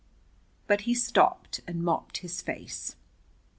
But 0.65 0.81
he 0.81 0.95
stopped 0.95 1.59
and 1.67 1.83
mopped 1.83 2.21
his 2.25 2.41
face. 2.41 2.95